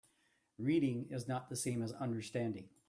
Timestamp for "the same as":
1.47-1.91